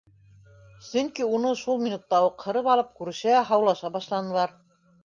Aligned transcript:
Сөнки 0.85 1.27
уны 1.39 1.51
шул 1.61 1.79
минутта 1.83 2.23
уҡ 2.31 2.49
һырып 2.49 2.73
алып 2.77 2.93
күрешә, 3.03 3.39
һаулаша 3.53 3.95
башланылар. 4.01 4.61